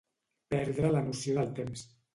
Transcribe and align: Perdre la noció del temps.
Perdre 0.53 0.91
la 0.97 1.05
noció 1.11 1.39
del 1.41 1.57
temps. 1.63 1.89